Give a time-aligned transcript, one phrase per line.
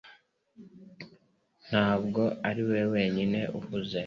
[1.67, 3.99] Ntabwo ari wowe wenyine uhuze